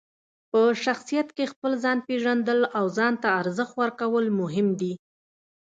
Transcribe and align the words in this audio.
په 0.51 0.61
شخصیت 0.85 1.27
کې 1.35 1.45
خپل 1.53 1.71
ځان 1.83 1.97
پېژندل 2.07 2.59
او 2.77 2.85
ځان 2.97 3.13
ته 3.21 3.27
ارزښت 3.41 3.73
ورکول 3.81 4.25
مهم 4.41 4.67
دي. 4.79 4.93